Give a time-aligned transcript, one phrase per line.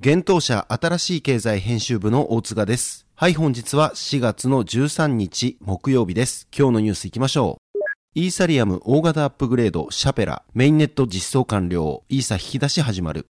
[0.00, 3.04] 現当社新しい経済編集部の大塚です。
[3.16, 6.46] はい、本日は4月の13日木曜日です。
[6.56, 7.78] 今日のニュース行きましょう。
[8.14, 10.44] イーサリアム大型アップグレードシャペラ。
[10.54, 12.04] メインネット実装完了。
[12.08, 13.26] イーサ引き出し始まる。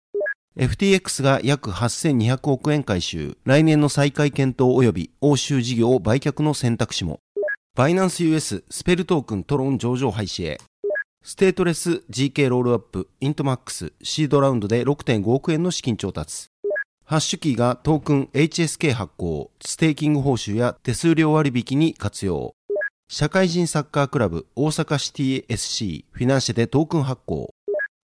[0.58, 3.39] FTX が約8200億円回収。
[3.46, 7.20] 来年の再開検討及び欧州事業売却の選択肢も。
[7.77, 10.58] バイナンス US スペルトークントロン上場廃止へ。
[11.22, 16.48] ステートレス GK ロールアップイントマックスシードラウンドで6.5億円の資金調達。
[17.11, 22.53] ハッシュキーがトークン HSK 発行、ステーキング報酬や手数料割引に活用。
[23.09, 27.48] 社会人サッカークラブ大阪シティ SC フィナンシェでトークン発行。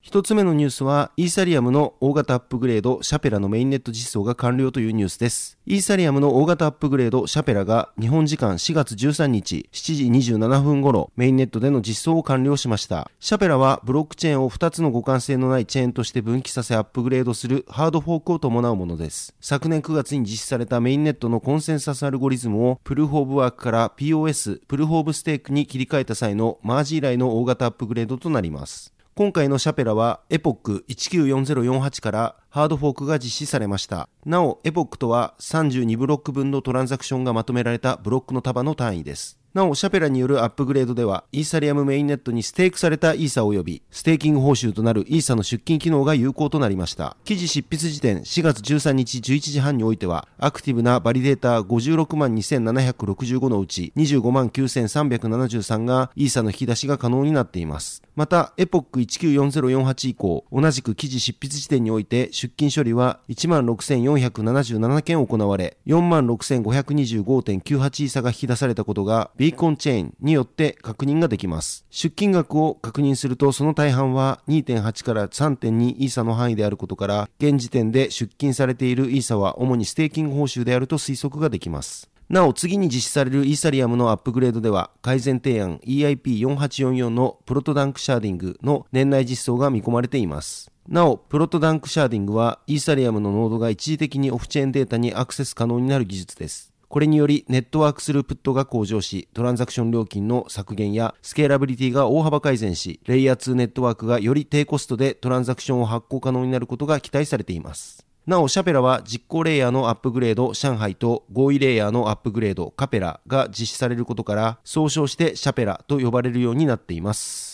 [0.04, 5.58] 一つ目のニュースは、イーサリアムの大型アップグレード、シャペラのメインネット実装が完了というニュースです。
[5.66, 13.10] イーサリアムの大型アップグレード、シャペラが日本時間4月13日7時27分頃、メインネットでの実装を完了しました。
[13.22, 19.34] シャペラはブロックチェーンを2つの互換性のないチェーンとして分岐させアップグレードするハードフォークを伴うものです。
[19.40, 28.94] 昨年9月に実施されたメインネットのコンセンサスアルゴリズムをプルーフオブワークから POS、プルーフオブステークに切り替えた際のマージ以来の大型アップグレードとなります。
[29.16, 34.10] 今回のシャペラはエポック194048からハードフォークが実施されました。
[34.26, 39.43] なお、エポックとは32ブロック分のトランザクションがまとめられたブロックの束の単位です。
[39.54, 47.16] なお、シャペラによるアップグレードでは、イーサリアムメインネットにステークされたイーサ及び、ステーキング報酬となるイーサの出金機能が有効となりました。
[47.24, 58.02] 記事執筆時点4月13日11時半においては、アクティブなバリデータ56万2765のうち25万9373がイーサの引き出しが可能になっています。
[58.16, 71.86] また、エポック194048以降、同じく記事執筆時点において出金処理は16,477件行われ、46,525.98イーサが引き出されたことが、ビーコンチェーンによって確認ができます。
[71.90, 82.10] 出金額を確認するとその大半は2.8から3.2イーサの範囲であることから、現時点で出金されているイーサは主にステーキング報酬であると推測ができます。
[82.30, 90.72] なお次に実施されるイーサリアムのアップグレードでは改善提案 EIP4844 のプロトダンクシャーディングの年内実装が見込まれています。
[90.88, 96.73] なお、プロトダンクシャーディングはイーサリアムのノードが一時的にオフチェーンデータにアクセス可能になる技術です。
[96.94, 108.06] これによりネットワークスループットが向上し、トランザクション料金の削減やスケーラビリティが大幅改善し、レイヤー2ネットワークがより低コストでトランザクションを発行可能になることが期待されています。
[108.28, 117.53] なお、シャペラは実行レイヤーのアップグレード、上海と合意レイヤーのアップグレード、カペラが実施されることから、総称してシャペラと呼ばれるようになっています。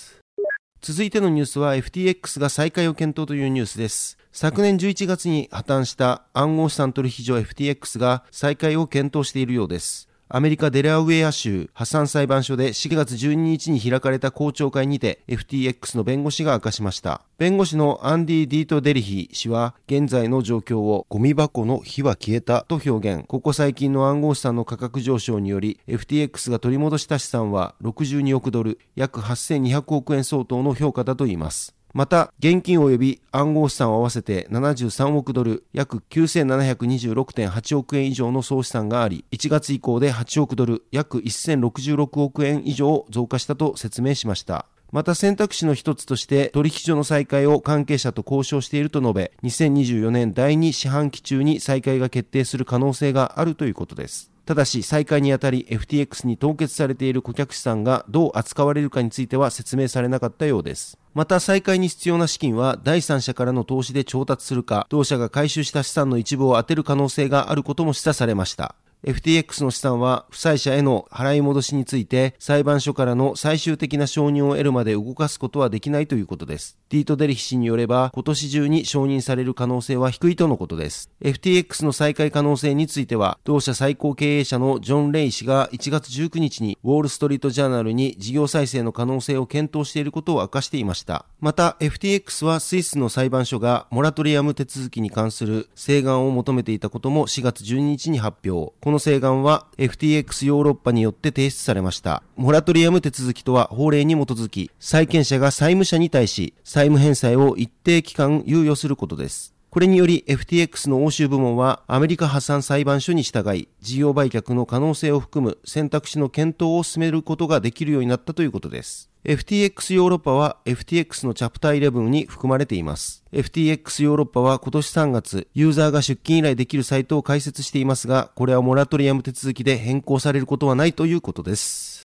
[0.82, 4.18] 続いてのニュースは FTX が再開を検討というニュースです。
[4.32, 10.09] 昨年11月に破綻した暗号資産取引所 FTX が再開を検討しているようです。
[10.32, 17.24] アメリカデラウェア州破産裁判所で4月12日に開かれた公聴会にて FTX の弁護士が明かしました。
[17.40, 23.26] 弁護士のアンディ・ディート・デリヒ氏は現在の状況をゴミ箱の火は消えたと表現。
[23.26, 31.79] ここ最近の暗号資産の価格上昇により FTX が取り戻した資産は62億ドル、約8200億円相当の評価だといいます。
[31.94, 44.68] また、現金及び暗号資産を合わせて73億ドル、約9726.8億円以上の総資産があり、1月以降で8億ドル、約1066億円以上増加したと説明しました。
[44.92, 54.32] また選択肢の一つとして取引所の再開を関係者と交渉していると述べ、2024年第2四半期中に再開が決定する可能性があるということです。
[54.50, 60.98] ただし、再開にあたり FTX に凍結されている顧客資産がどう扱われるかについては説明されなかったようです。
[61.14, 68.74] また再開に必要な資金は第三者からの投資で調達するか、同社が回収した資産の一部を充てる可能性があることも示唆されました。
[69.06, 76.78] FTX の資産は負債者への払い戻しについて裁判所からの最終的な承認を得るまで動かすことはできないということです。
[76.90, 81.10] ティート・デリヒ氏によれば今年中に承認される可能性は低いとのことです。
[81.22, 91.26] FTX の再開可能性については同社最高経営者のジョン・レイ氏が1月19日にウォール・ストリート・ジャーナルに事業再生の可能性を検討していることを明かしていました。
[91.40, 98.74] また FTX はスイスの裁判所がモラトリアム手続きに関する請願を求めていたことも4月12日に発表。
[98.90, 102.24] この請願は FTX ヨーロッパによって提出されました。
[102.36, 109.54] モラトリアム手続きとは法令に基づき、債権者が債務者に対し、債務返済を一定期間猶予することです。
[109.70, 119.09] これにより FTX の欧州部門はアメリカ破産裁判所に従い、事業売却の可能性を含む選択肢の検討を進めることができるようになったということです。
[119.26, 123.26] FTX ヨーロッパは FTX のチャプター11に含まれています。
[123.34, 132.04] FTX ヨーロッパは今年3月、ユーザーが出勤依頼できるサイトを開設していますが、これはモラトリアム手続きで変更されることはないということです。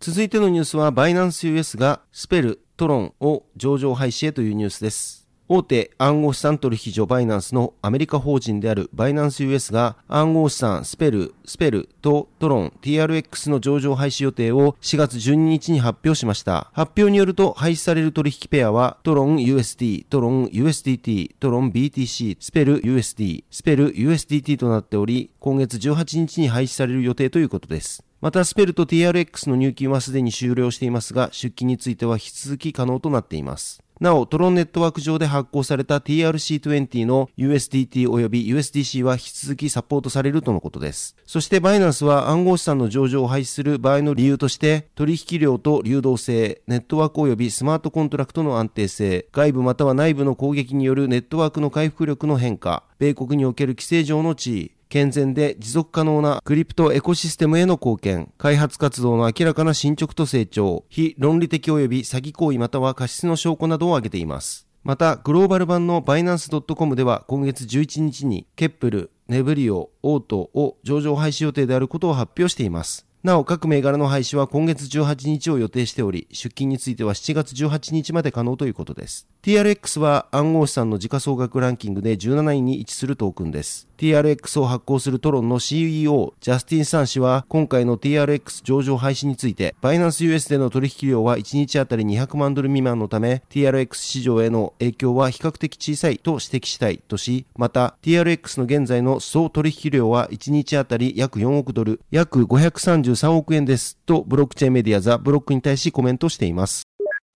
[0.00, 5.19] 続いてのニュースは、バイナンス US がスペル、トロンを上場廃止へというニュースです。
[5.52, 16.70] 大手暗号資産取引所バイナンスのアメリカ法人であるバイナンス US が暗号資産スペル、スペルとトロン TRX の上場廃止予定を4月12日に発表しました。
[16.72, 28.04] 発表によると廃止される取引ペアはトロン USD、トロン USDT、トロン BTC、スペル USD、スペル USDT となっており今月18日に廃止される予定ということです。
[28.20, 33.82] また、スペルと TRX の入金はすでに終了していますが、出金については引き続き可能となっています。
[33.98, 41.16] なお、トロンネットワーク上で発行された TRC20 の USDT 及び USDC は引き続きサポートされるとのことです。
[41.26, 64.66] そしてバイナンスは暗号資産の上場を廃止する場合の理由として、取引量と流動性、ネットワーク及びスマートコントラクトの安定性、外部または内部の攻撃によるネットワークの回復力の変化、米国における規制上の地位、健全で持続可能なクリプトエコシステムへの貢献、開発活動の明らかな進捗と成長、非論理的及び詐欺行為または過失の証拠などを挙げています。
[64.82, 73.06] また、グローバル版のバイナンス .com では今月11日にケップル、ネブリオ、オートを上場廃止予定であることを発表しています。
[73.22, 79.28] なお、各銘柄の廃止は今月18日を予定しており、出金については7月18日まで可能ということです。
[79.42, 83.88] TRX は暗号資産の時価総額ランキングで17位に位置するトークンです。
[83.96, 106.89] TRX を発行するトロンの CEO、ジャスティン・サン氏は、今回の TRX 上場廃止について、バイナンス US での取引量は1日あたり200万ドル未満のため、TRX 市場への影響は比較的小さいと指摘したいとし、また、TRX の現在の総取引量は1日あたり約4億ドル、約533億円ですと、ブロックチェーンメディアザ・ブロックに対しコメントしています。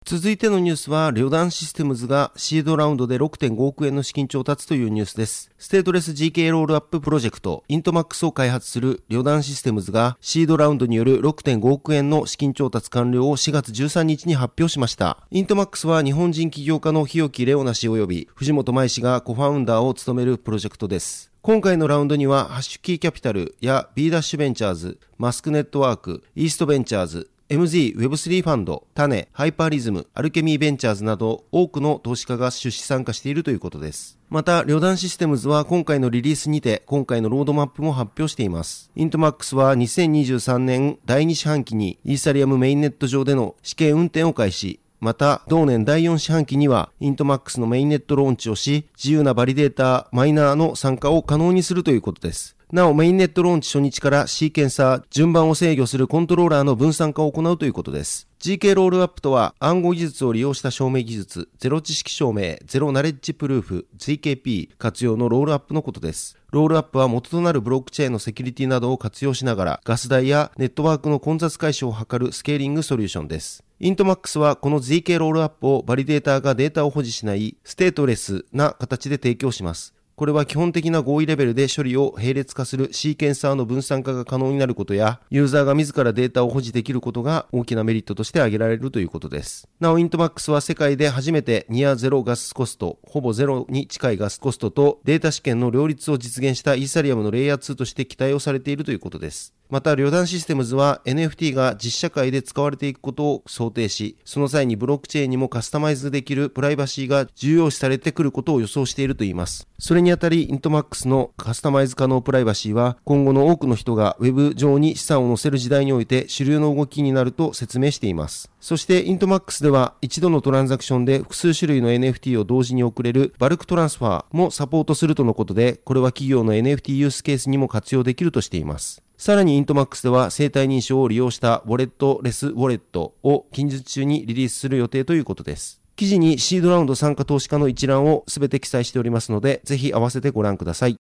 [0.07, 5.49] 続いてのニュースは、旅団システムズがシードラウンドで6.5億円の資金調達というニュースです。
[5.57, 15.25] ステートレス ZK ロールアッププロジェクト、イントマックスを開発する旅団システムズがシードラウンドによる6.5億円の資金調達完了を4月13日に発表しました。
[15.31, 21.31] イントマックスは日本人起業家の日置レオナ氏及び藤本真衣氏がコファウンダーを務めるプロジェクトです。
[21.41, 34.17] 今回のラウンドには、ハッシュキーキャピタルや B ダッシュベンチャーズ、マスクネットワーク、イーストベンチャーズ、MZ、Web3 ファンド、タネ、ハイパーリズム、アルケミーベンチャーズなど多くの投資家が出資参加しているということです。
[34.31, 38.89] また、旅団システムズは今回のリリースにて今回のロードマップも発表しています。
[38.95, 52.54] イントマックスは2023年第2四半期にイーサリアムメインネット上での試験運転を開始、また、同年第4四半期には、イントマックスのメインネットローンチをし、自由なバリデータ、マイナーの参加を可能にするということです。
[52.71, 58.27] なお、メインネットローンチ初日からシーケンサー、順番を制御するコントローラーの分散化を行うということです。
[58.39, 66.37] ZK ロールアップとは暗号技術を利用した証明技術、ゼロ知識証明、 zero knowledge proof、ZKP 活用のロールアップのことです。
[66.51, 73.63] ロールアップは元となるブロックチェーンのセキュリティなどを活用しながら、ガス代やネットワークの混雑解消を図るスケーリングソリューションです。
[73.79, 79.94] イントマックスはこの ZK ロールアップをバリデーターがデータを保持しないステートレスな形で提供します。
[80.15, 89.67] これは基本的な合意レベルで処理を並列化するシーケンサーの分散化が可能になることや、ユーザーが自らデータを保持できることが大きなメリットとして挙げられるということです。
[89.81, 99.53] なお、イントマックスは世界で初めて near zero gas cost、ほぼゼロに近いガスコストとデータ主権の両立を実現したイーサリアムのレイヤー2として期待をされているということです。
[99.69, 109.67] また、 Ryodan Systems は NFT が実社会で使われていくことを想定し、その際にブロックチェーンにもカスタマイズできるプライバシーが重要視されてくることを予想しているといいます。
[109.79, 118.51] それにあたり、イントマックスのカスタマイズ可能プライバシーは、今後の多くの人が Web 上に資産を載せる時代において主流の動きになると説明しています。
[118.61, 129.04] そして、イントマックスでは、一度のトランザクションで複数種類の NFT を同時に送れる bulk transfer もサポートするとのことで、これは企業の NFT ユースケースにも活用できるとしています。
[129.17, 135.81] さらにイントマックスでは生体認証を利用した walletless wallet を近日中にリリースする予定ということです。
[135.95, 140.97] 記事にシードラウンド参加投資家の一覧をすべて記載しておりますので、ぜひ合わせてご覧ください。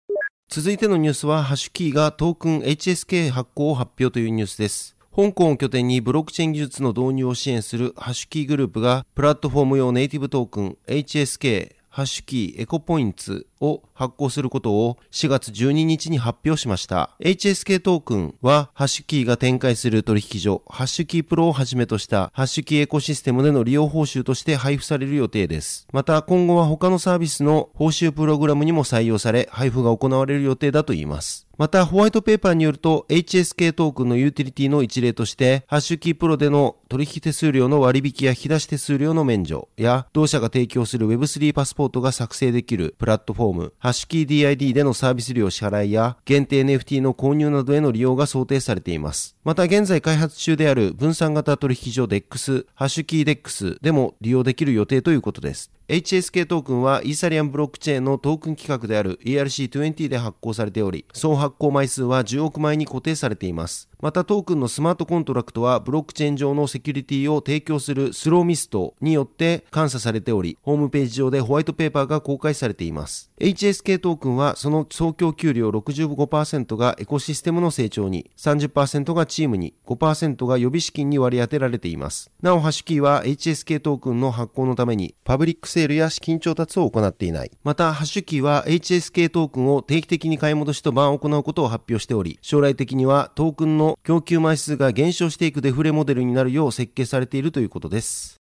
[0.49, 4.97] 続いてのニュースは、ハッシュキーがトークン HSK 発行を発表というニュースです。
[5.15, 17.17] 香港を拠点にブロックチェーン技術の導入を支援するハッシュキーグループが、プラットフォーム用ネイティブトークン HSK ハッシュキーエコポインツを発行することを4月12日に発表しました。
[17.21, 25.87] HSK トークンはハッシュキーが展開する取引所ハッシュキープロをはじめとしたハッシュキーエコシステムでの利用報酬として配布される予定です。
[25.93, 31.47] また今後は他のサービスの報酬プログラムにも採用され配布が行われる予定だといいます。
[31.61, 49.37] また、ホワイトペーパーによると、HSK トークンのユーティリティの一例として、ハッシュキープロでの取引手数料の割引や引き出し手数料の免除や、同社が提供する Web3 パスポートが作成できるプラットフォーム、ハッシュキー DID でのサービス料支払いや、限定 NFT の購入などへの利用が想定されています。
[49.45, 55.71] また、現在開発中である分散型取引所 DEX、ハッシュキー DEX でも利用できる予定ということです。
[55.91, 63.91] HSK トークンはイーサリアムブロックチェーンのトークン規格である ERC20 で発行されており、総発行枚数は10億枚に固定されています。
[64.01, 73.33] またトークンのスマートコントラクトはブロックチェーン上のセキュリティを提供するスローミストによって監査されており、ホームページ上でホワイトペーパーが公開されています。
[73.41, 82.31] HSK トークンはその総供給量65%がエコシステムの成長に、30%がチームに、5%が予備資金に割り当てられています。
[82.41, 87.51] なお、ハッシュキーは HSK トークンの発行のためにパブリックセールや資金調達を行っていない。
[87.65, 98.41] また、ハッシュキーは HSK トークンを定期的に買い戻しとバーンを行うことを発表しており、将来的にはトークンの供給枚数が減少していくデフレモデルになるよう設計されているということです。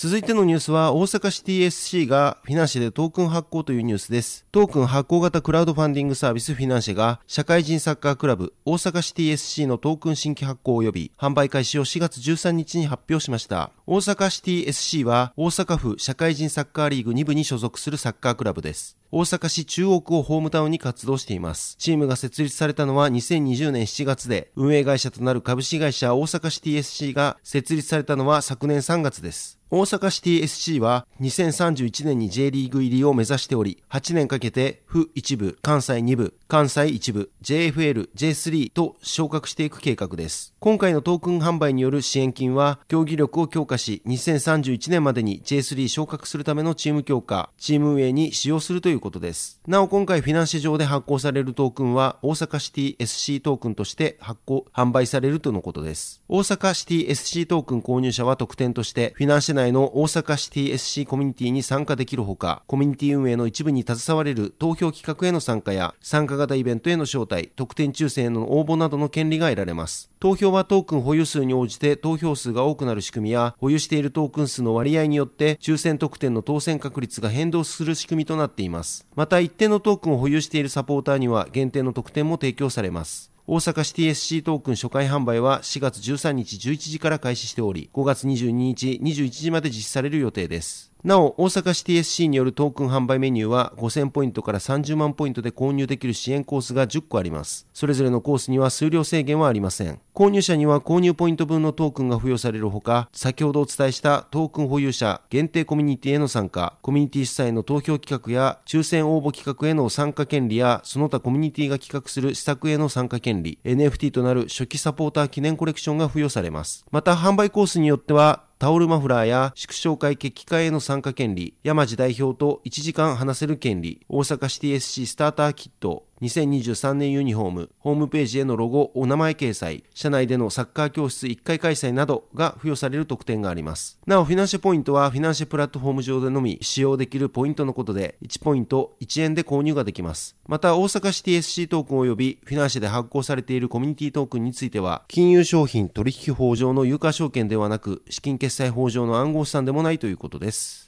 [0.00, 4.46] 続いてのニュースは大阪シティ SC がフィナンシェでトークン発行というニュースです。
[4.52, 13.72] トークン発行型クラウドファンディングサービスフィナンシェが社会人サッカークラブ大阪シティ SC のトークン新規発行及び販売開始を4月13日に発表しました。
[13.90, 18.98] 大阪シティ SC は大阪府社会人サッカーリーグ2部に所属するサッカークラブです。
[19.10, 21.74] 大阪市中央区をホームタウンに活動しています。
[21.78, 29.58] チームが設立されたのは2020年7月で、運営会社となる株式会社大阪シティ SC が設立されたのは昨年3月です。
[29.70, 40.54] 大阪シティ SC は2031年に J リーグ入りを目指しており、8年かけて府1部、関西2部、関西1部、JFL、J3 と昇格していく計画です。
[40.60, 49.60] 今回のトークン販売による支援金は、競技力を強化し、2031年までに J3 昇格するためのチーム強化、チーム運営に使用するということです。
[49.66, 56.22] なお今回フィナンシェ上で発行されるトークンは、大阪シティ SC トークンとして発行、販売されるとのことです。
[56.28, 70.10] 大阪シティ SC トークン購入者は特典として、フィナンシェ内の大阪シティ SC コミュニティに参加できるほか、コミュニティ運営の一部に携われる投票企画への参加や、参加型イベントへの招待、特典抽選への応募などの権利が得られます。
[70.20, 79.06] 投票はトークン保有数に応じて投票数が多くなる仕組みや、保保有しているトークン数の割合によって抽選特典の当選確率が変動する仕組みとなっています。
[79.14, 83.30] また一定のトークンを保有しているサポーターには限定の特典も提供されます。
[83.46, 90.92] 大阪シティ SC トークン初回販売は4月13日11時から開始しており、5月22日21時まで実施される予定です。
[91.04, 97.66] なお、大阪シティ SC によるトークン販売メニューは5000ポイントから30万ポイントで購入できる支援コースが10個あります。
[97.72, 100.00] それぞれのコースには数量制限はありません。
[100.18, 116.84] 購入者には購入ポイント分のトークンが付与されるほか、先ほどお伝えしたトークン保有者限定コミュニティへの参加、コミュニティ主催の投票企画や抽選応募企画への参加権利や、その他コミュニティが企画する施策への参加権利、NFT となる初期サポーター記念コレクションが付与されます。
[116.90, 134.00] また、販売コースによっては、タオルマフラーや縮小会決起会への参加権利、山地代表と1時間話せる権利、大阪シティ SC スターターキット、2023年ユニフォーム、ホームページへのロゴ、お名前掲載、社内でのサッカー教室1回開催などが付与される特典があります。
[134.06, 140.36] なお、フィナンシェポイントはフィナンシェプラットフォーム上でのみ使用できるポイントのことで、1ポイント1円で購入ができます。
[140.46, 150.87] また、大阪シティ SC トークン及びフィナンシェで発行されているコミュニティトークンについては、金融商品取引法上の有価証券ではなく、資金決済法上の暗号資産でもないということです。